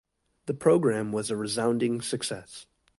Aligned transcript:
The 0.47 0.55
program 0.55 1.11
was 1.11 1.29
a 1.29 1.35
resounding 1.37 2.01
success. 2.01 2.65